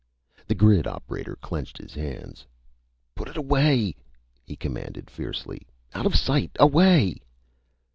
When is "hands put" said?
1.93-3.27